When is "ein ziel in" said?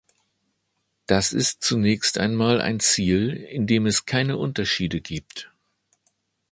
2.59-3.67